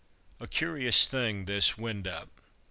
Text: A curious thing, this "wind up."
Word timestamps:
A 0.39 0.47
curious 0.47 1.07
thing, 1.07 1.45
this 1.45 1.77
"wind 1.77 2.07
up." 2.07 2.27